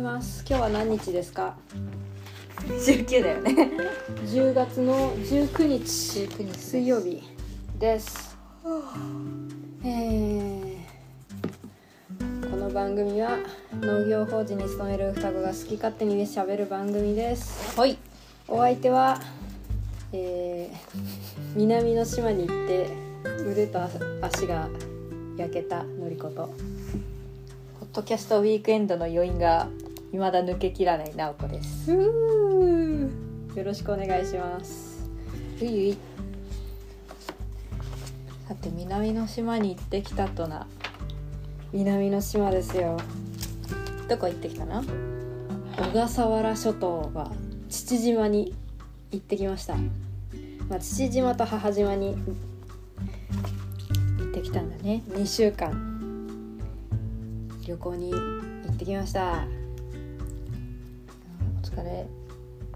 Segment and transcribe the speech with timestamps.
[0.00, 0.44] ます。
[0.48, 1.54] 今日は何日ですか
[2.66, 3.70] ？19だよね。
[4.26, 5.80] 10月の19日。
[6.26, 7.22] 19日水曜日
[7.78, 8.36] です。
[9.84, 10.80] えー
[12.50, 13.38] この番組は
[13.80, 17.78] 農業法人に勤める双子が好き勝手にしゃべる番組です。
[17.78, 17.96] はい。
[18.48, 19.20] お相手は、
[20.12, 22.88] えー南の島に行って
[23.48, 23.80] 腕と
[24.22, 24.68] 足が
[25.36, 26.52] 焼けたのりこと。
[27.80, 29.68] ポッドキャストウィークエンドの余韻が
[30.12, 31.92] 未だ抜けきらない直子です。
[31.92, 35.08] よろしくお願いします。
[35.60, 35.96] ういうい。
[38.48, 40.66] さて南の島に行ってきたとな。
[41.72, 42.98] 南の島ですよ。
[44.08, 44.82] どこ行ってきたの？
[45.76, 47.30] 小笠原諸島は
[47.68, 48.52] 父島に
[49.12, 49.76] 行ってきました、
[50.68, 52.16] まあ、父島と母島に
[54.18, 55.02] 行ってきたんだね。
[55.10, 55.88] 2週間。
[57.64, 58.18] 旅行に行
[58.72, 59.44] ってきました、
[61.76, 62.06] お疲れ。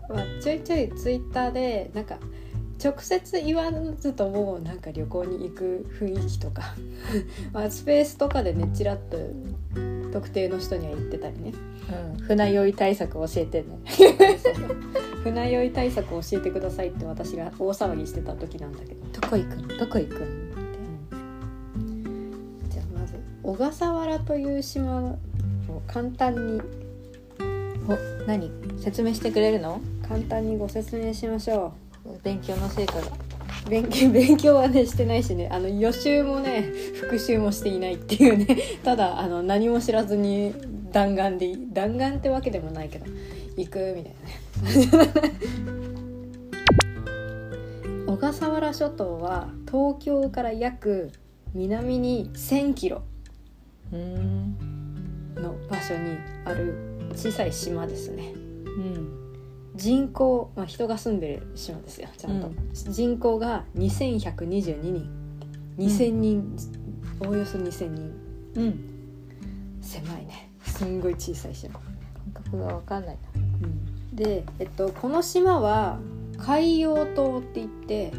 [0.09, 2.19] まあ、ちょいちょいツイッターでなんか
[2.83, 6.75] 直接言わずともなんか旅行に行く雰囲気とか、
[7.53, 9.17] まあ、スペースとかでねちらっと
[10.13, 11.53] 特定の人には言ってたりね。
[12.19, 12.25] うん。
[12.25, 13.79] 船酔い対策教えてね。
[15.25, 19.21] 船酔い対策を教えてくださいって私が大騒ぎしてた時なんだけど。
[19.21, 19.57] どこ行く？
[19.57, 20.15] んどこ行く？
[20.17, 20.53] ん。
[22.69, 25.19] じゃあまず小笠原という島を
[25.87, 26.61] 簡単に
[27.89, 28.51] お何？
[28.79, 29.81] 説明してくれるの？
[30.07, 31.73] 簡単にご説明しましょ
[32.23, 33.01] 勉強の成果が
[33.67, 35.49] う勉強 勉強はねしてないしね。
[35.51, 38.47] あの予習もね復習もしていないっていうね。
[38.85, 40.55] ただあの何も知らずに
[40.93, 43.07] 弾丸で弾丸ってわけでもないけど
[43.57, 44.15] 行くみたい
[44.93, 45.31] な。
[45.31, 45.35] ね
[48.07, 51.11] 小笠原諸島は東京から約
[51.53, 53.03] 南に1,000キロ
[53.93, 54.57] うん
[55.35, 58.33] の場所にある小さい島ですね。
[58.35, 59.25] うん。
[59.75, 65.09] 人口、まあ、人が住んでる島ですよちゃんと、人口が2122人。
[65.79, 66.57] 2000人、
[67.21, 68.13] おおよそ2000人。
[68.57, 68.81] うん。
[69.81, 70.51] 狭いね。
[70.65, 71.83] すんごい小さい島、感
[72.33, 73.19] 覚が分かんない
[74.15, 75.99] で、えっと、この島は
[76.39, 78.13] 海洋島って言って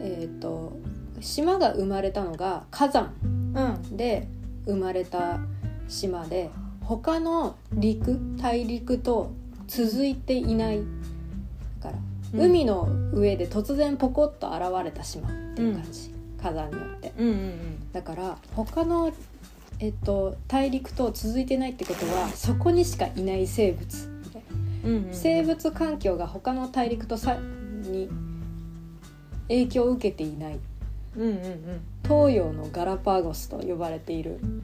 [0.00, 0.76] えっと
[1.20, 3.14] 島が生まれたのが火山。
[3.52, 3.96] なうん。
[3.96, 4.28] で
[4.66, 5.38] 生まれた
[5.88, 6.50] 島で
[6.84, 9.32] 他の陸大陸と
[9.66, 10.82] 続いていない
[11.80, 11.98] だから、
[12.34, 12.50] うん。
[12.50, 17.12] 海の上で突然ポコッと現れた島っていう感じ、火山によって。
[17.18, 19.12] うんうんだから他の、
[19.78, 24.08] えっと、大陸と続いてないってことはそこにしかいない生物。
[24.84, 28.08] うんうん生物環境が他の大陸とさに
[29.48, 30.58] 影響を受けていない。
[31.16, 34.40] うんうん東洋のガラパゴスと呼ばれている。
[34.42, 34.62] うん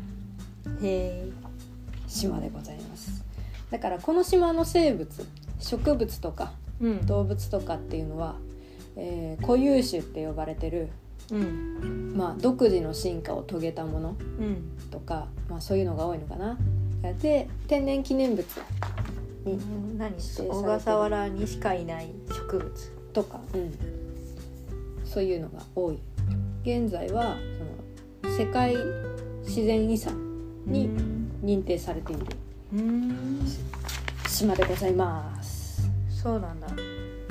[0.82, 1.47] へえ
[2.08, 3.24] 島でございます。
[3.70, 5.08] だからこの島の生物
[5.60, 7.06] 植物とかうん。
[7.06, 8.36] 動物とかっていうのは、
[8.96, 10.88] えー固有種って呼ばれてる、
[11.30, 12.14] うん。
[12.16, 14.76] まあ、独自の進化を遂げたものうん。
[14.90, 16.58] とか、まあ、そういうのが多いのかな。
[17.20, 18.44] で天然記念物
[19.44, 19.58] に
[19.96, 20.20] 何？
[20.20, 22.98] 小笠原にしかいない植物。
[23.12, 23.72] とか、うん、
[25.04, 25.98] そういうのが多い。
[26.62, 27.36] 現在は
[28.22, 28.76] その世界
[29.44, 30.14] 自然遺産
[30.66, 30.90] に
[31.44, 32.26] 認定されている。
[32.74, 33.40] うん。
[34.28, 35.88] 島でございます。
[36.10, 36.68] そうなんだ。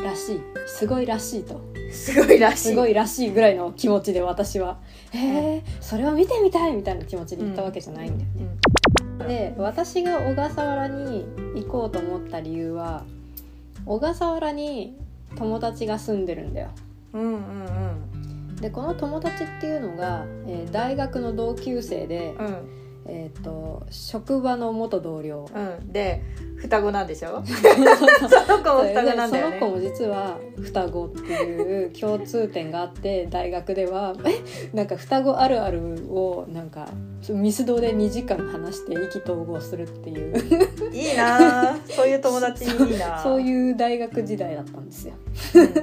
[0.04, 0.42] らしい。
[0.68, 1.62] すごいらしいと。
[1.92, 2.70] すごいらしい。
[2.70, 4.78] すごいらしいぐらいの気持ちで私は
[5.12, 8.30] 「へえそれは見てみたい!」みたいな気持ちで言ったわけじゃないんだよ
[9.20, 9.28] ね。
[9.28, 11.26] で私が小笠原に
[11.56, 13.04] 行こうと思った理由は
[13.86, 14.96] 小笠原に
[15.36, 16.68] 友達が住んでるんだよ。
[17.14, 18.56] うんうんうん。
[18.58, 22.56] でこの友達っていうのが、えー大学の同級生で、うん
[23.10, 25.46] えー、と職場の元同僚。
[25.54, 25.92] うん。
[25.92, 26.22] で
[26.58, 27.44] 双子なんでしょ？
[27.46, 27.54] そ
[28.58, 29.58] の子も双子なんだよね。
[29.60, 35.80] その子も実は双子っていう共通点があって 大学ではえなんか双子あるある
[36.10, 36.88] をなんか
[37.30, 40.94] ミスドで2時間話して意気投合するっていう。
[40.94, 41.72] いいな。
[41.72, 43.20] あ そういう友達いいな。
[43.20, 45.14] あそういう大学時代だったんですよ。
[45.56, 45.74] うん。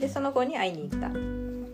[0.00, 1.10] でその子に会いに行った。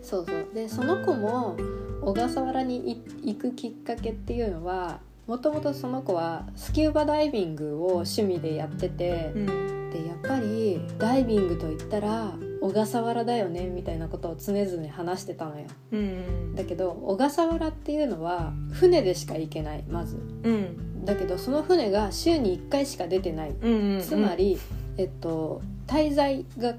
[0.01, 0.45] そうそう。
[0.53, 1.55] でその子も
[2.01, 9.69] 小笠原にい行くきっかけっていうのはもともとその子はスキューバダイビングを趣味でやってて、ん。
[9.89, 15.65] でやっぱりダイビングといったら小笠原だよねみたいなことを常々話してたのよ。
[15.91, 20.17] うんだけど小笠原っていうのは船でしか行けないまず。
[20.17, 21.05] うん。
[21.05, 23.55] だけどその船が週に1回しか出てない。
[23.61, 24.57] うんうんつまり、
[24.97, 26.75] えっと、滞在が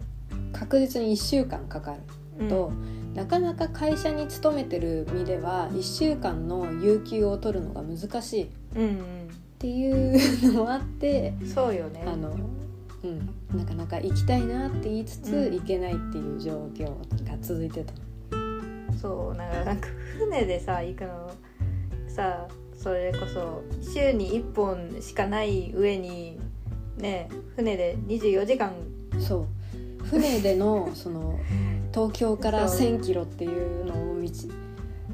[0.52, 1.96] 確実に1週間かか
[2.38, 2.72] ると、
[3.14, 8.44] なかなか会社に勤めてる身では1週間の有給を取るのが難しい。
[8.44, 8.48] っ
[9.58, 12.02] ていうのもあってそうよね。
[12.06, 12.34] あの、
[13.02, 15.54] うん、なかなか行きたいなって言いつつ、うん。
[15.54, 16.86] 行けないっていう状況
[17.28, 17.92] が続いてた。
[19.00, 21.30] そうなんかなんか船でさ行くの
[22.06, 22.46] さ
[22.76, 26.38] それこそ週に1本しかない上に
[26.96, 28.74] ね船で24時間
[29.18, 29.46] そう
[30.10, 31.38] 船でのその
[31.94, 34.28] 東京からそう1,000キロっていうのを道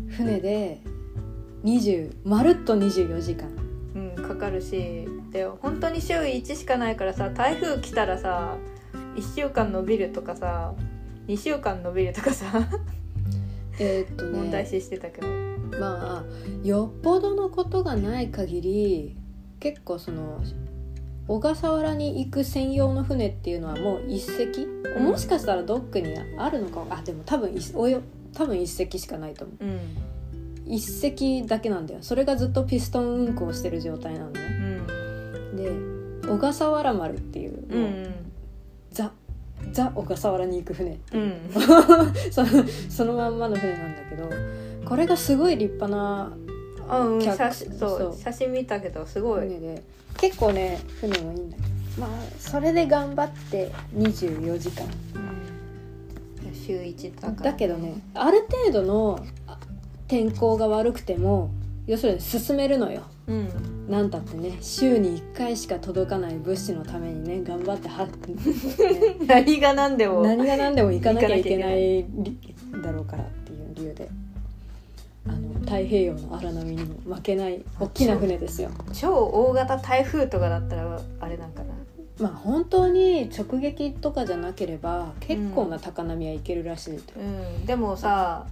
[0.08, 0.80] 船で
[1.64, 3.48] 20まるっと24時間。
[3.94, 8.58] うん、かかるしで本当に週1しかないからさ台風来たらさ
[9.16, 10.74] 1週間伸びるとかさ
[11.28, 12.68] 2週間伸びるとかさ
[13.78, 15.28] えーっと問題ね視してたけど、
[15.78, 16.24] まあ
[16.62, 19.16] よっぽどのことがない限り
[19.60, 20.42] 結構その
[21.28, 25.02] 小笠原に行く専用の船っていうのはもう一隻、ん。
[25.02, 26.84] もしかしたらドックにあるのか。
[26.90, 28.00] あでも多分一およ
[28.32, 29.64] 多分一隻しかないと思う。
[29.64, 29.80] うん。
[30.66, 32.00] 一隻だけなんだよ。
[32.02, 36.22] それがずっとピストン運行してる状態なのねうん。
[36.22, 38.14] で小笠原丸っていう、うう
[38.90, 39.12] ザ
[39.72, 41.50] ザ小笠原に行く船うん。
[42.30, 42.48] その
[42.88, 44.28] そのまんまの船なんだけど
[44.84, 46.32] これがすごい立派な
[46.88, 49.82] あうん客写真そう写真見たけどすごい、船で。
[50.18, 51.68] 結構ね船もいいんだけど。
[51.98, 54.84] まあそれで頑張って24時間。
[56.44, 57.52] うん、週1だから。
[57.52, 59.58] だけどねある程度のあ
[60.08, 61.50] 天候が悪くても
[61.86, 63.02] 要するに進めるのよ。
[63.26, 63.48] うん。
[63.88, 68.12] なんたってね週に1回しか届かない物資のためにね頑張っては、ね
[69.26, 70.22] 何が何でも。
[70.22, 72.44] 何が何でも行かなきゃいけないり
[72.82, 74.08] だろうからっていう理由で
[75.66, 78.70] 太平洋の荒波にも負けない大きな船ですよ。
[78.94, 81.74] 超大型台風とかだったらあれなんかな？
[82.18, 88.46] まあ本当に直撃とかじゃなければ結構な高波はいけるらしい、うん、でもさ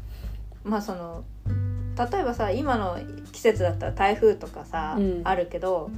[0.65, 1.25] まあその
[1.97, 2.99] 例えばさ今の
[3.33, 5.21] 季節だったら台風とかさ、うん。
[5.25, 5.91] あるけど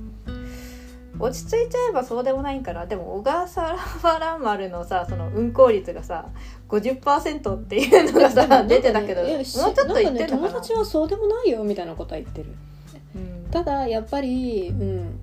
[1.19, 6.27] 落ち着いちゃえばそうでもないんかなでも小笠原丸のさその運行率がさ
[6.69, 10.49] 50%っていうのがさ出てたけどもうちょっと言ってんのかな？
[10.49, 12.55] 友達はそうでもないよみたいなことは言ってる。
[13.15, 13.51] うん。
[13.51, 15.21] ただやっぱり、うん、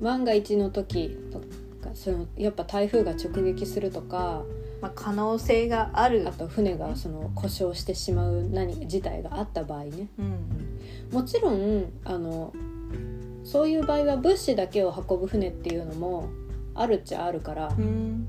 [0.00, 1.38] 万が一の時と
[1.86, 4.42] かそのやっぱ台風が直撃するとか
[4.80, 6.24] まあ、可能性がある。
[6.26, 10.08] あと船がその故障してしまう何事態があった場合ね。
[10.18, 10.80] うん。
[11.12, 12.54] もちろんあの
[13.44, 16.28] そういう場合は物資だけを運ぶ船っていうのも
[16.74, 18.28] あるっちゃあるから、まうん。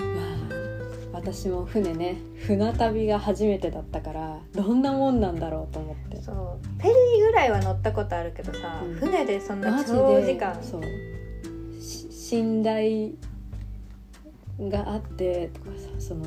[0.00, 2.16] あ私も船ね
[2.46, 6.22] 船旅が初めてだったからどんなもんなんだろうと思って。
[6.22, 6.36] そう。
[6.80, 8.94] フェリーぐらいは乗ったことあるけどさ、うん。
[8.94, 10.62] 船でそんな長時で間。
[10.62, 10.82] そう。
[11.80, 13.12] し信頼
[14.60, 16.24] があってとかさその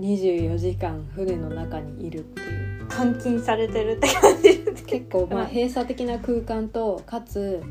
[0.00, 2.68] 24時間船の中にいるっていう。
[2.88, 7.62] 監禁されてるって感じ結構まあうん閉鎖的な空間とかつ、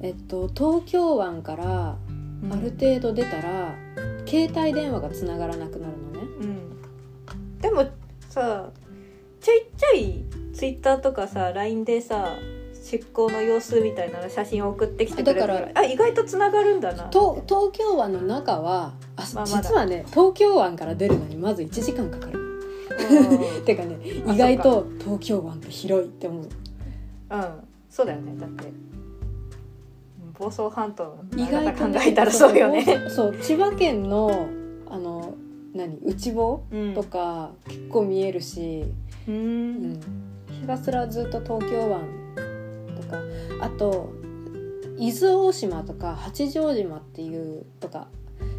[0.00, 1.96] えっと、東京湾から
[2.50, 3.74] ある程度出たら、
[4.26, 6.20] 携帯電話がつながらなくなるのね。
[6.40, 7.58] うん。
[7.60, 7.86] でも
[8.28, 8.70] さ
[9.40, 12.36] ちょいちょいツイッターとかさ LINE でさ
[12.90, 15.54] 出航の様子みたいな写真を送ってきてくれるから。
[15.54, 17.04] だからあ意外とつながるんだな。
[17.04, 22.31] と東京湾の中はあ、まあ実はね東京湾から出るのにまず1時間かかる。
[22.31, 22.31] うん
[23.64, 26.48] てかねあ意外と東京湾って広いって思う。
[27.30, 27.44] うん。
[27.90, 28.72] そうだよねだって。
[30.38, 32.84] 房総半島の意外と、考えたらそうよね。
[33.08, 34.48] そう千葉県の
[34.88, 35.34] あの
[35.74, 36.94] 何内房うん。
[36.94, 38.84] とか結構見えるし、
[39.28, 39.92] ううん。
[39.92, 40.00] ん。
[40.50, 42.00] ひたすらずっと東京湾
[43.00, 43.18] とか。
[43.60, 44.12] あと
[44.98, 48.08] 伊豆大島とか八丈島っていうとか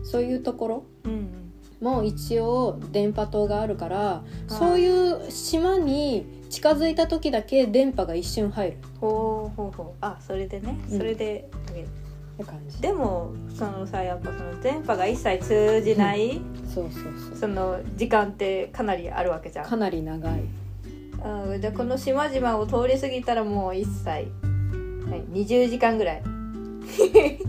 [0.03, 1.42] そういうところうん
[1.83, 8.77] も一応電波塔があるからいそういう島に近づいた時だけ電波が一瞬入る。
[9.01, 9.87] ほうほうほう。
[10.01, 10.97] あそれでねうん。
[10.97, 11.49] それで、
[12.35, 12.81] って感じ。
[12.81, 16.39] でもそのさやっぱその電波が一切通じない、
[16.73, 17.37] そうそうそう。
[17.37, 19.65] その時間ってかなりあるわけじゃん。
[19.65, 20.43] かなり長い。
[21.25, 21.61] うん。
[21.61, 24.27] でこの島々を通り過ぎたらもう一切、はい、
[25.31, 26.23] 20時間ぐらい。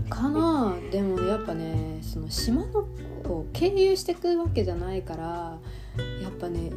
[0.09, 2.87] かなでもやっぱねその島の
[3.33, 5.59] を経由してくわけじゃないから
[6.21, 6.71] やっぱね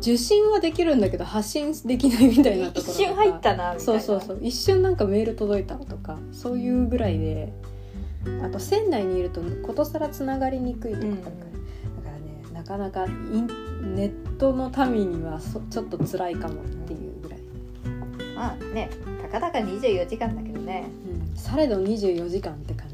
[0.00, 4.38] 受信はできるんだけど発信できないみたいなところ一瞬入ったなそうそうそう。
[4.42, 7.52] 一瞬なんかメール届いたとかそういうぐらいで。
[8.42, 11.42] あと船内にいるとことさらつながりにくいとかあるから、うん
[11.94, 17.40] だからねなかなかインネットの民にはそちょっと辛いかもっていうぐらい、
[18.34, 18.88] まあね
[19.20, 20.86] たかだか24時間だけどね。
[21.06, 22.93] うん、されど24時間って感じ。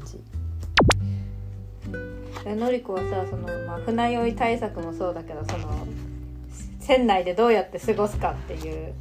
[2.45, 5.87] のりこはさその、まあ、船酔い対策もそうだけどその
[6.79, 8.93] 船内でどうやって過ごすかっていう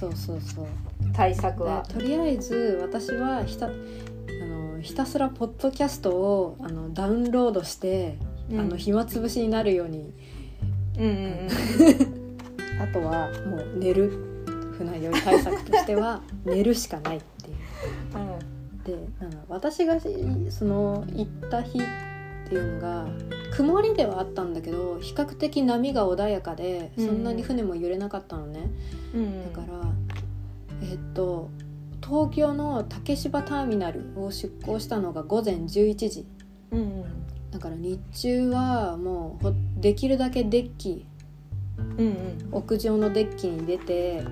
[0.00, 0.66] そうそうそう。
[1.12, 1.84] 対策は。
[1.86, 8.16] とりあえず私はひたあのひたすらポッドキャストをあのダウンロードして、
[8.50, 8.60] うん。
[8.60, 10.12] あの暇つぶしになるように。
[10.98, 11.48] うんうん
[12.80, 14.26] あとはもう寝る。
[14.78, 17.56] 船酔い対策としては 寝るしかないっていう。
[18.82, 20.08] でなんだ私がそ
[20.64, 21.78] の行った日
[22.50, 23.06] っていうのが
[23.52, 28.68] 曇りではあったんだけど比較的波が穏やかでそんなに船も揺れなかったのね、
[29.14, 29.22] うん。
[29.22, 29.92] うんだから
[30.82, 31.48] えっと
[32.02, 36.26] 東京の竹芝ターミナルを出港したのが午前11時。
[36.72, 37.04] うんうん。
[37.52, 41.06] だから日中はもうほできるだけデッキ
[41.78, 42.48] うんうん。
[42.50, 44.24] 屋上のデッキに出て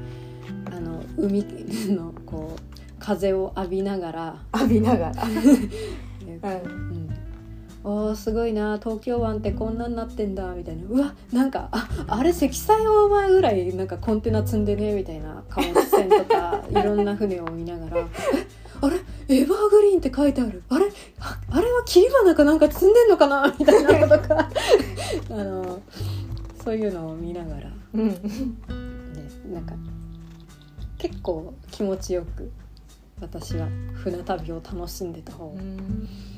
[0.73, 1.45] あの海
[1.95, 5.23] のこう風を浴びながら、浴びながら。
[6.27, 7.08] うん、
[7.85, 10.83] おーすごいな東京湾ってこんなになってんだみたいな。
[10.89, 17.99] うわなんかああれ積載オーバーぐらいなんかコンテナ積んでねみたいな貨物船とかいろんな船を見ながら。
[17.99, 18.07] え
[18.81, 18.97] あれ
[19.29, 20.63] エバーグリーンって書いてある。
[20.69, 20.87] あれ
[21.21, 24.49] ああれは切り花かなんか積んでんのかなみたいなことか。
[25.31, 25.81] あの
[26.65, 29.53] そういうのを見ながら、ね、うん。
[29.53, 29.75] なんか
[30.99, 32.51] 結構気持ちよく
[33.21, 35.55] 私は船旅を楽しんでた方。
[35.57, 36.38] え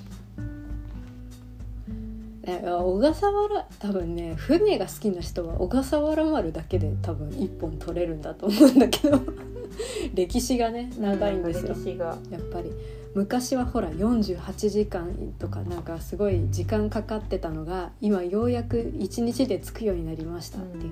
[2.45, 9.21] 小笠原多分ね船が好きな人は小笠原丸だけで多分一本取れるんだと思うんだけど。
[10.15, 11.75] 歴史がね長いんですよ。
[11.75, 12.19] 歴史が。
[12.31, 12.71] やっぱり。
[13.15, 20.91] 昔はほら48時間とかなんかすごい時間かかってたのが今ようやく1日で着くようになりましたっていうね、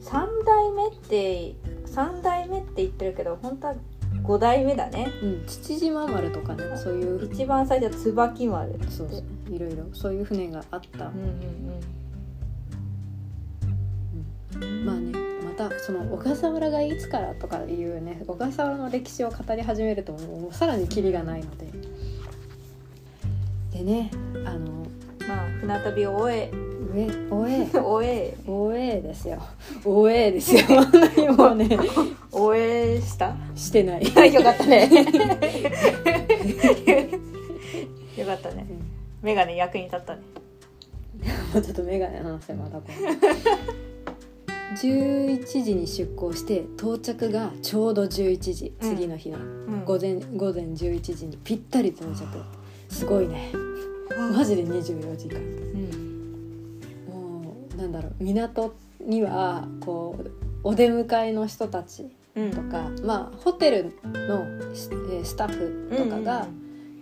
[0.00, 1.54] 三代目って
[1.86, 3.74] 三代目って言ってるけど本当は
[4.22, 5.08] 五代目だね。
[5.22, 7.28] うん、父島丸とかねそういう。
[7.32, 8.74] 一番最初は椿丸。
[8.74, 9.24] ってそうそう。
[9.54, 9.84] いろいろ。
[9.92, 11.16] そういう船があった、うんう
[14.66, 21.66] んまあねまたその小笠原がいつからとかいうね小笠原の歴史を語り始めるともうさらにキリがないので。
[23.72, 24.10] でね
[24.44, 24.86] あの
[25.26, 26.52] まあ船旅を終え
[26.92, 27.66] 上おえ。
[27.72, 28.36] 終え。
[28.46, 29.42] おえですよ。
[29.84, 30.62] おえですよ。
[31.36, 31.68] もうね。
[32.30, 33.34] 終えした？
[33.54, 34.88] してない、 よかったね。
[38.16, 38.66] よかったね。
[39.22, 40.22] メガネ役に立ったね。
[41.54, 42.94] もうちょっと眼鏡の話まだこれ
[44.76, 48.72] 11時に出港して到着がちょうど11時。
[48.80, 48.96] うん。
[48.96, 49.84] 次の日の、うん。
[49.84, 52.24] 午前午前11時にぴったり到着。
[52.88, 53.52] すごいね。
[54.34, 55.38] マジで24時間。
[55.38, 55.40] う
[55.98, 56.01] ん
[57.82, 58.74] なんだろう港
[59.04, 60.30] にはこう
[60.62, 62.50] お出迎えの人たちうん。
[62.50, 63.84] とか、まあホテル
[64.14, 66.46] のス,、えースタッフとかが、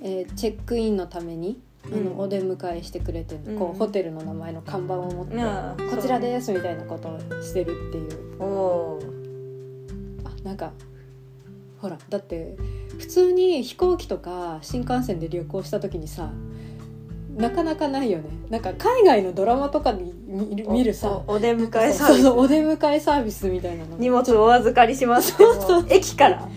[0.02, 2.18] えーチェックインのためにあの、うん。
[2.18, 3.54] お出迎えしてくれてるうん。
[3.56, 8.42] うホテルの名前の看板を持って、うんこちらですみたいなことをしてるっていう。
[8.42, 9.00] おお
[10.24, 10.72] あなんか
[11.80, 12.56] ほらだって
[12.98, 16.32] 普通に飛行機とか新幹線で旅行した時にさ
[17.40, 18.24] なかなかないよね。
[18.50, 21.22] なんか海外のドラマとかに見る見るさ。
[21.26, 22.28] おお出迎えサービス。
[22.28, 23.96] お出迎えサービスみたいなの。
[23.96, 25.86] 荷物お預かりしますそうそう。
[25.88, 26.48] 駅から。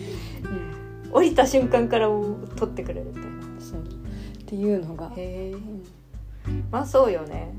[1.05, 1.11] うん。
[1.11, 3.79] 降りた瞬間から取ってくれるみたいなそう。
[3.79, 3.83] っ
[4.45, 6.65] ていうのが、へえうん。
[6.69, 7.53] まあそうよね。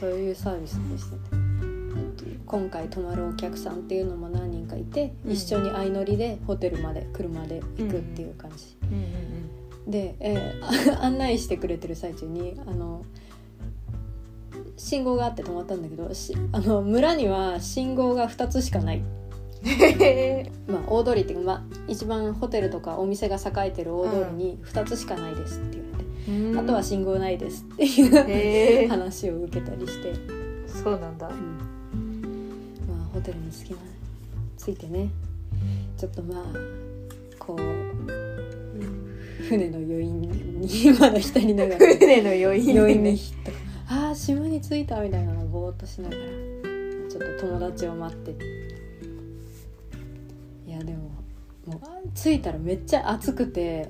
[0.00, 1.42] そういうサービスでしてて。
[2.46, 5.32] 今回泊まるお客さんっていうのも何人かいて、うん。
[5.32, 9.31] 一緒に相乗りでホテルまで車で行くっていう感じ、うんうん
[9.86, 13.04] で、えー 案内してくれてる最中にあの
[14.76, 19.02] 信号があって止まったんだけどしあの村には信号が2つしかない、
[20.66, 30.12] まあ、大通りっていうか、まあ、一番ホテルとかお店が栄えてる大通りに2つしかないですって言われて、あとは信号ないですっていう話を受けたりして。
[30.66, 31.28] そうなんだ。
[31.28, 31.34] うん。
[32.88, 33.76] まあホテルにつきな
[34.56, 35.10] ついてね。
[35.96, 36.44] ちょっとまあ
[37.38, 38.21] こう
[39.48, 43.18] 船の余韻にまだ浸りながら船の余韻余韻に
[43.88, 46.22] ああ島に着いたみたいなのをぼーっとしながら
[47.10, 48.30] ちょっと友達を待って
[50.66, 51.10] いやでも
[51.66, 53.88] もう着いたらめっちゃ暑くて。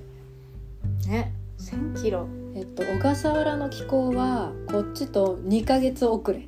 [1.07, 2.27] ね1000キロ？
[2.55, 6.39] えっと小笠原の気候はこっちと2ヶ月遅れ。
[6.39, 6.43] っ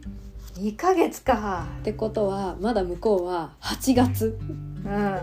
[0.57, 1.67] 2ヶ月か。
[1.83, 4.39] てことはまだ向こうは8月。
[4.43, 5.19] うん。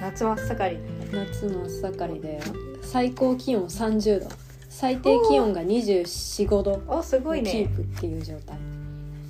[0.00, 0.78] 夏真っ盛り。
[1.12, 2.40] 夏真っ盛りで
[2.82, 4.28] 最高気温30度
[4.68, 8.56] 最低気温が245度おすごいキねープっていう状態。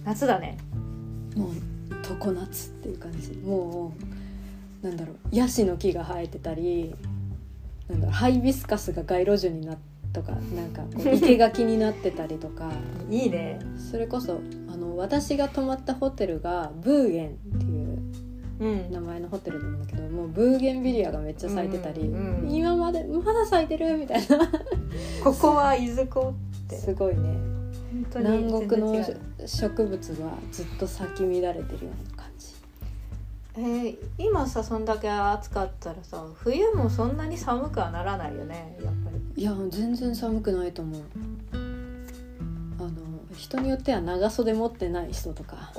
[0.05, 0.57] 夏だね。
[1.37, 1.51] もう
[2.21, 3.33] 常夏っていう感じ。
[3.33, 3.93] も
[4.83, 6.95] うなんだろうヤシの木が生えてたり
[7.89, 9.77] なんだろうハイビスカスが街路樹にな
[10.13, 12.71] とかなんかこう生垣になってたりとか。
[13.11, 13.59] いいね。
[13.77, 14.41] それこそ
[14.73, 17.92] あの私が泊まったホテルがブーゲンっていう
[18.91, 22.51] 名前のホテルなんだけどもうブーゲンビリアがめっちゃ咲いてたり、うんうん。
[22.51, 23.97] 今までまだ咲いてる？
[23.97, 24.39] みたいな。
[25.25, 26.77] ここは伊豆湖って。
[26.77, 27.37] すごいね。
[28.15, 29.05] 南国の
[29.47, 32.47] 植物がずっと咲き乱れてるような感じ。
[33.57, 39.43] えー今さそんだけ暑かったらさ冬もそんなに寒くはならないよねやっぱり。
[39.43, 41.01] いや全然寒くないと思う。
[42.79, 42.91] あの
[43.37, 45.73] 人によっては長袖持ってない人とか。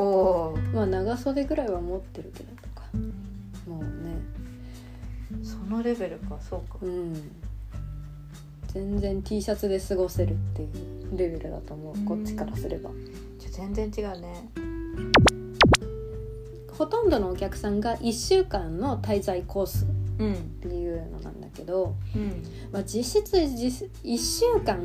[0.73, 2.49] まあ長袖ぐらいは持ってるけど
[3.67, 3.87] もうね。
[5.43, 6.77] そのレベルかそうか。
[6.81, 7.13] うん。
[8.67, 12.05] 全然 T シャツで過ごせるっていうレベルだと思う。
[12.05, 12.89] こっちからすれば。
[13.39, 14.49] じゃあ全然違うね。
[16.77, 19.85] ほとんどのお客さんが1週間の滞在コース。
[19.85, 19.87] っ
[20.19, 20.35] うん。
[20.61, 22.43] ていうのなんだけど、うん。
[22.71, 24.79] まあ、実質実1週間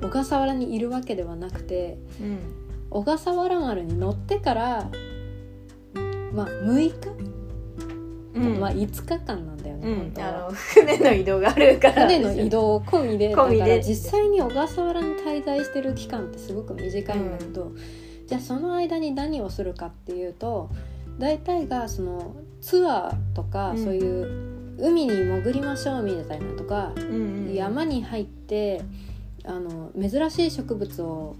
[0.00, 2.38] 小笠原にいるわけではなくてうん。
[2.90, 4.90] 小笠原丸に乗ってから
[6.32, 7.09] まあ6日、うん
[8.48, 9.96] まあ5日間なんだよね、うん。
[9.96, 10.28] 本当は。
[10.28, 12.06] あの船の移動があるから。
[12.06, 13.82] 船の移動込みで 込みで。
[13.82, 17.72] 実際に小笠原に滞在してる期間ってすごく短いんだけど、
[18.26, 20.70] じゃあその間に何をするかっていうと
[21.18, 23.84] 大体がそのツアーとか、うん。
[23.84, 27.54] そういう海に潜りましょうみたいなとか、うんうん。
[27.54, 28.82] 山に入って
[29.44, 31.36] あの珍しい植物を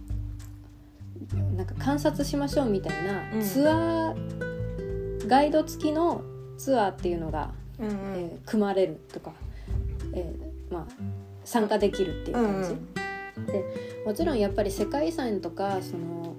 [1.56, 3.42] なんか観察しましょうみたいな、うん。
[3.42, 6.22] ツアーガイド付きの
[6.60, 7.94] ツアーっていうのがうんうん。
[7.94, 9.32] えー組まれるとか、
[10.12, 10.86] えーまあ、
[11.44, 12.74] 参加できるっていう感じ、
[14.04, 16.34] もちろんやっぱり世界遺産とかその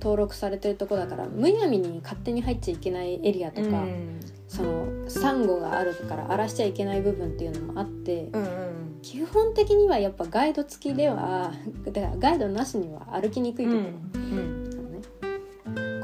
[0.00, 8.98] 登録されてるとこだからむやみに勝手に入っちゃいけないエリアとか、うんそのサンゴがあるから荒らしちゃいけない部分っていうのもあって、うんうん。
[9.02, 11.52] 基本的にはやっぱガイド付きでは
[11.84, 13.78] だからガイドなしには歩きにくいとこ。
[13.78, 14.53] ろ、うんなのね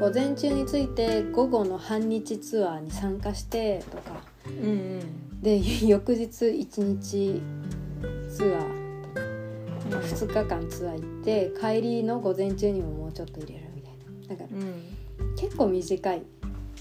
[0.01, 4.23] 午前中について午後の半日ツアーに参加してとか。
[4.47, 4.69] うんう
[5.37, 5.41] ん。
[5.43, 7.39] で 翌日1日
[8.27, 9.99] ツアーとか。
[9.99, 13.93] 2日間ツアー行って帰りの午前中にももうちょっと入れるみたい
[14.27, 14.35] な。
[14.35, 15.35] だからうん。
[15.35, 16.23] 結構短い。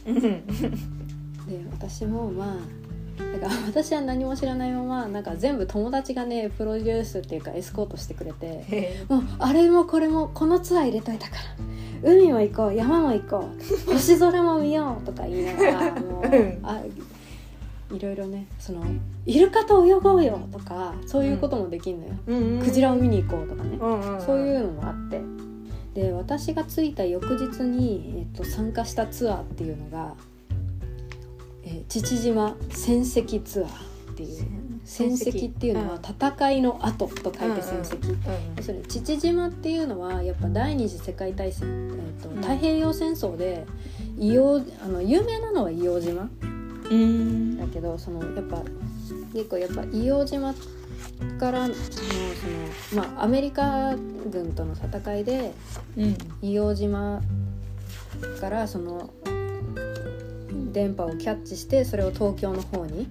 [0.07, 0.21] うん。
[1.47, 2.80] で私もまあ
[3.41, 11.43] だから 私は何も知らないままなんか全部友達がねプロデュースっていうかエスコートしてくれてへもうあれもこれもこのツアー入れといたから。
[12.03, 13.45] 海も行こう山も行こ
[13.89, 13.93] う。
[13.93, 16.59] 星空も見ようとか言いながら もううん。
[16.63, 16.81] あ
[17.93, 18.85] いろいろねその
[19.27, 22.61] イルカと泳ごうよとかそういうこともできんのよ、うん。
[22.61, 24.21] クジラを見に行こうとかね、うんうん。
[24.21, 25.21] そういうのもあって。
[25.95, 30.15] で私が着いた翌日に、えっと、参加したツアーっていうのが、
[31.71, 34.45] えー父島戦績ツアーっていう。
[34.85, 35.51] 戦績。
[35.51, 38.11] っていうのは戦いの後と書いて戦績、
[38.57, 42.37] うんそれ父島っていうのはやっぱ第二次世界大戦、えーとうん。
[42.43, 43.65] 太平洋戦争で
[44.19, 46.29] 硫黄あの有名なのは硫黄島
[46.91, 47.59] うん。
[47.59, 48.63] だけどそのやっぱ
[49.33, 50.55] 結構やっぱ硫黄島
[51.39, 53.95] からのそのまあアメリカ
[54.31, 55.53] 軍との戦いで
[55.97, 56.05] うん。
[56.43, 57.23] 硫黄島
[58.41, 59.11] からその
[60.73, 63.09] 電波をキャッチしてそれを東京の方に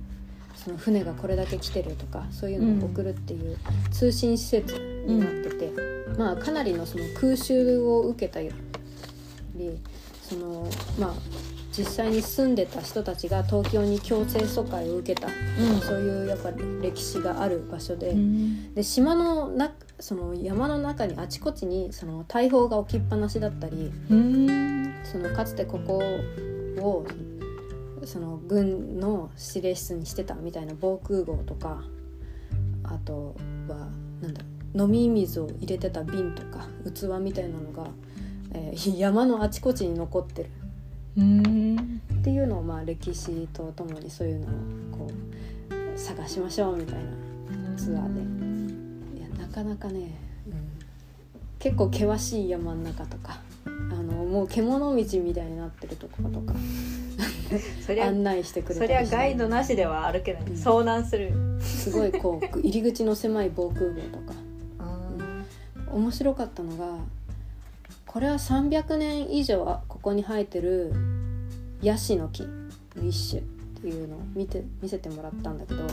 [0.56, 3.58] その船がこれだけ来てるとかそういうのを送るっていう
[3.92, 4.76] 通信施設
[5.08, 5.72] になってて、
[6.18, 8.52] まあかなりのその空襲を受けたり
[10.22, 10.68] その
[11.00, 11.14] まあ
[11.72, 15.30] 実際に住んでた人たちが東京に強制疎開を受けた、
[15.82, 18.10] そういうやっぱ歴史がある場所で。
[18.10, 26.02] うんで島のなその山の中にあちこちにその大砲が置きっぱなしだったりうんそのかつてここ
[26.78, 27.06] を
[28.10, 31.84] その軍の司令室にしてたみたいな防空壕とか
[32.84, 33.36] あと
[33.68, 33.88] は
[34.20, 34.42] なんだ
[34.74, 37.88] 飲み水を入れてた瓶とか器みたいなのが、
[38.54, 40.50] えー山のあちこちに残ってる。
[41.18, 44.50] うんっていうのをまあ歴史とともにそういうのを
[44.92, 45.08] こ
[45.70, 48.14] う探しましょうみたいなツアー
[49.14, 49.20] で。
[49.20, 50.16] いやなかなかね、
[51.60, 56.54] 結構険しい山の中とかあのもう獣道みたいになってるところとか
[57.86, 60.44] そりゃ案内してくれたりそりゃガイドなしでは歩けない。
[60.44, 60.54] うん。
[60.54, 61.34] 遭難する。
[61.60, 64.50] すごいこう入り口の狭い防空壕とか。
[65.92, 67.00] 面白かったのが
[68.06, 70.94] これは300年以上ここに生えてる
[71.82, 72.44] ヤシの木
[72.96, 73.44] の一種っ
[73.82, 75.84] ていうのを見て見せてもらったんだけど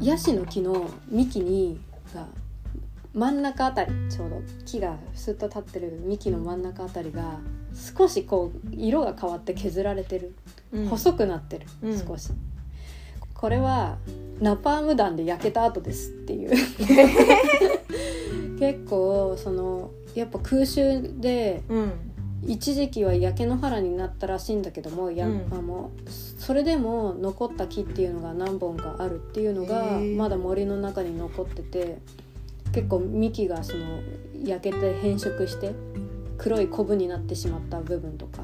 [0.00, 1.80] ヤシの木の幹に
[2.14, 2.26] が
[3.14, 7.38] 真ん中あたりちょうど木がスッと立ってる幹の真ん中あたりが
[7.76, 10.34] 少しこう色が変わって削られてる、
[10.72, 10.88] うん。
[10.88, 11.98] 細くなってる、うん。
[11.98, 12.30] 少し。
[13.34, 13.98] これは
[14.40, 16.50] ナパーム弾で焼けた後ですっていう。
[18.58, 21.92] 結構そのやっぱ空襲でうん。
[22.48, 25.42] 一時期は焼け野原になったらしいんだけどもや、うん。
[26.38, 31.98] それでも残った木っていうのが何本かあるっていうのがまだ森の中に残ってて
[32.72, 34.00] 結構幹がその
[34.44, 35.74] 焼けて変色して
[36.38, 38.42] 黒いコブになってしまった部分とか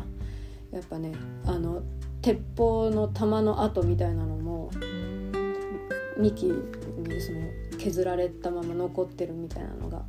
[0.70, 1.12] やっぱね
[1.46, 1.82] あの
[2.20, 4.70] 鉄砲の弾の跡みたいなのも
[6.16, 6.52] 幹に
[7.20, 7.40] その
[7.78, 10.02] 削られたまま残ってるみたいなのが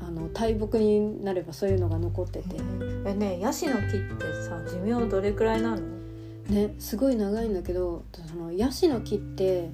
[0.00, 2.56] あの大木になればそういうのが残ってて、
[3.04, 5.98] えねヤシの木ってさ寿命どれくらいなの？
[6.48, 9.70] ね、すごい長いんだけどそのヤシの木って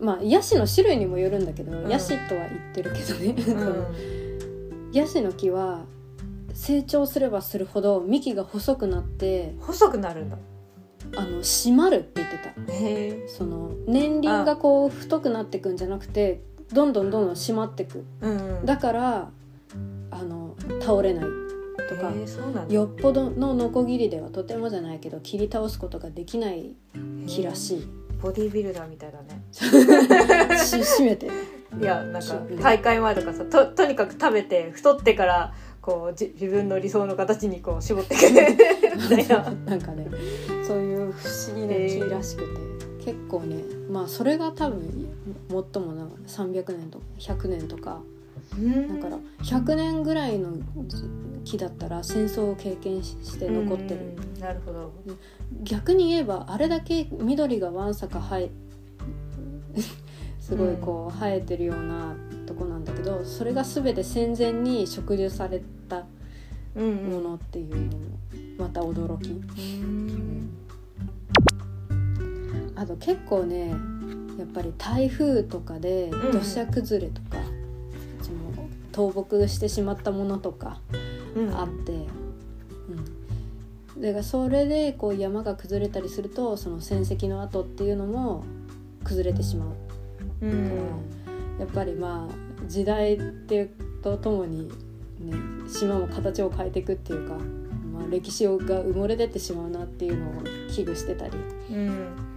[0.00, 1.88] まあヤシの種類にもよるんだけど、うん。
[1.88, 3.86] ヤシとは言ってるけどね、う その
[4.92, 5.84] ヤシの木は
[6.52, 10.38] 成長すればするほど幹が細くなって細くなるんだ。
[11.16, 13.28] あの締まるって言ってた。
[13.28, 18.04] その年輪がこう太くなってくんじゃなくてどんどんどんどん締まってく。
[18.20, 19.30] うんだから
[20.10, 21.24] あの倒れない
[21.88, 22.12] とか
[22.68, 26.74] よっぽどのノコギリではとてもじゃないけど切り倒すことができない
[27.26, 27.86] 木らしい。
[28.20, 29.42] ボディービルダーみたいだね。
[29.50, 31.30] し締めて
[31.78, 38.30] いやなんか大会前とかさととにかく食べて太ってからこうじ自分の理想の形にこう絞ってくる。
[39.16, 39.50] みたいな。
[39.66, 40.06] なんかね
[40.66, 41.74] そういう不思議な
[42.06, 42.80] 木らしくて。
[43.02, 43.56] 結構ね
[43.90, 45.08] まあそれが多分
[45.48, 48.00] 最もな300年とか100年とか。
[48.50, 50.50] だから100年ぐらいの
[51.44, 54.00] 木だったら戦争を経験しして残ってる。
[54.16, 54.92] うんなるほど。
[55.62, 58.50] 逆に言えばあれだけ緑がわんさか生え
[60.50, 66.06] すごいこう生えてるようなとこなんだけどそれが全て戦前に植樹された
[66.74, 68.04] うんものっていうのも
[68.58, 69.30] また驚き。
[69.30, 70.50] うん。
[72.74, 73.68] あと結構ね
[74.38, 76.32] やっぱり台風とかでうん。
[76.32, 77.36] 土砂崩れとか、
[78.20, 80.80] その倒木してしまったものとか
[81.36, 81.54] うん。
[81.56, 81.92] あって、
[83.94, 88.42] うん、だからそれでこう山が崩れたりするとその戦跡の跡っていうのも
[89.04, 89.89] 崩れてしまう
[90.42, 90.70] うん
[91.58, 93.70] やっぱりまあ時代って
[94.02, 94.68] とともに、
[95.18, 95.36] ね、
[95.68, 101.32] 島も形を変えていくっていうか、まあ、歴史が埋もれ出てしまうなっていうのを危惧してたり。
[101.70, 102.30] うん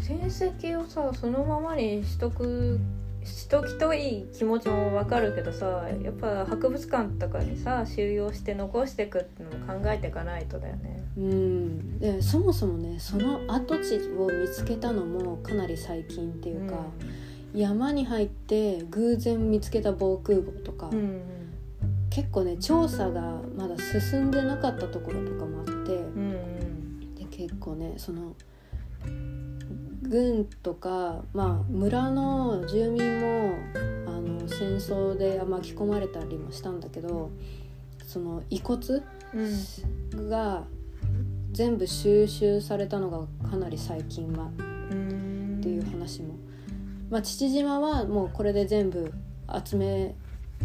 [0.00, 0.18] 戦
[0.50, 2.80] 績をさそのままにしとく
[3.22, 10.99] しときといい気持ちもわかるけどさやっぱ博物館とかにさ収容して残していくっていうのも考えていかないとだよね。
[11.16, 16.86] うん、でそもそもねその跡地を見つけたのもかなり最近っていうか、
[17.52, 21.22] 山に入って偶然見つけた防空壕とか、うんうん。
[22.10, 27.14] 結構ね調査がまだ進んでなかったところとかもあって、うんうん。
[27.14, 28.34] で結構ねその
[30.02, 33.54] 軍とか、まあ、村の住民も
[34.06, 37.30] あの戦争で巻き込まれたりもしたんだけど
[38.06, 39.02] その遺骨
[39.34, 40.28] うん。
[40.28, 40.64] が
[41.52, 44.62] 全部収集されたのがかなり最近まう
[44.94, 46.34] んっていう話も、
[47.10, 49.12] まあ、父島はもうこれで全部
[49.64, 50.14] 集め、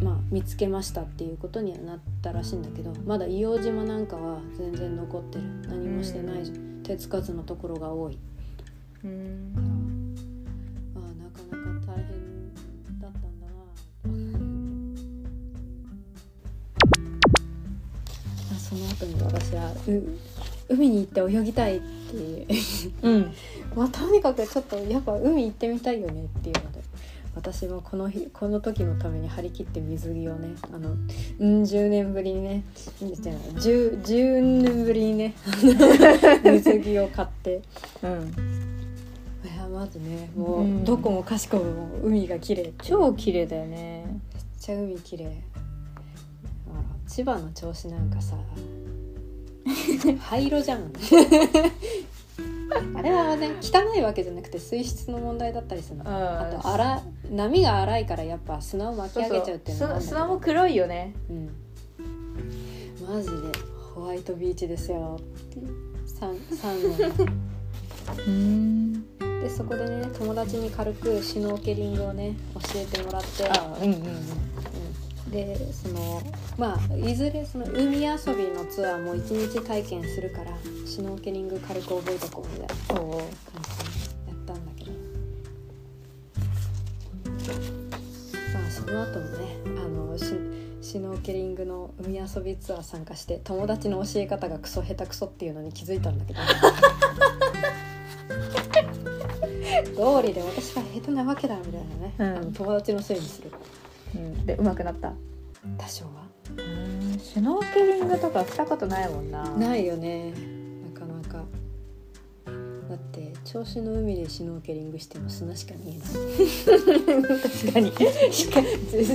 [0.02, 5.44] まあ、見つけましたっていうことにはなったらしいんだけどまだ硫黄島なんかは全然残ってる。
[5.68, 6.44] 何もしてない
[6.84, 8.20] 手つかずのところが多い、
[9.04, 10.16] うん。
[10.96, 12.54] ああなかなか大変
[13.00, 13.54] だったんだな
[18.56, 19.92] あその後に私はう
[20.70, 22.48] 海に行って泳ぎたいっていう。
[23.02, 23.32] うん。
[23.76, 26.84] まあ、とにかくちょっとやっぱ海行ってみたいよねっていうので。
[27.36, 32.64] 私もこの日この時のために張り切って水着をねあのうん10年ぶりにね
[32.98, 35.34] じゃない 10, 10年ぶりにね
[36.46, 37.62] 水着を買って。
[38.02, 38.32] うん。
[39.44, 40.86] いやまずねもううん。
[40.86, 42.72] どこもかしこも海が綺麗。
[42.82, 44.06] 超綺麗だよね。
[44.06, 44.16] めっ
[44.58, 45.44] ちゃ海綺麗。
[47.08, 48.36] 千葉の銚子なんかさ
[50.20, 50.92] 灰色じゃん。
[52.96, 56.04] あれはね汚いわけじゃなくて水質の問題だったりするの。
[56.06, 57.02] あと荒
[57.32, 61.14] 波が荒いからやっぱ砂を巻き上げちゃうっていうのも砂も黒いよね。
[61.30, 61.50] うん。
[63.08, 63.36] マジで
[63.94, 65.20] ホワイトビーチですよ。
[66.06, 66.82] サンサン。
[69.42, 73.44] でそこでね友達に軽くシュノーケリングをね教えてもらって。
[73.84, 73.92] うん。
[73.92, 74.04] うん
[75.36, 76.22] でその
[76.58, 80.52] まあいずれその海遊びのツアーも一日体験するから
[80.86, 82.86] シュノーケリング軽く覚えとこうみたいな。
[82.86, 83.84] 感じで
[84.28, 84.92] やったんだけど。
[88.54, 96.40] まあその後もねあのシュシュノーケリングの海遊びツアー参加して友達の教え方がクソ下手くそっていうのに気づいたんだけど。
[99.98, 102.38] 道理で私が下手なわけだみたいなね、うん。
[102.38, 103.52] あの友達のせいにする
[104.16, 104.46] うん。
[104.46, 105.14] で上手くなった。
[105.78, 106.12] 多少は。
[106.50, 106.54] う
[107.16, 107.20] ん。
[107.20, 109.50] シュノーケリングとかしたことないもんな。
[109.52, 110.34] ないよね。
[110.94, 111.44] なかなか。
[112.90, 116.08] だって銚子の海でシュノーケリングしても砂しか見えない。
[117.42, 117.92] 確かに。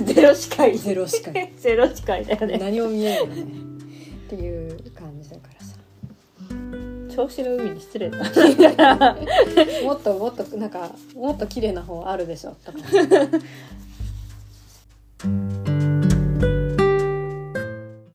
[0.05, 2.59] ゼロ視界ゼロしか ゼロ視界だよね。
[2.59, 3.43] 何も見えないよね。
[3.43, 3.47] っ
[4.29, 5.77] ていう感じだからさ。
[7.11, 8.19] 銚子の海に失礼だ
[9.85, 12.57] もっともっとなんかもっと綺麗な方あるでしょ
[15.21, 15.60] 多分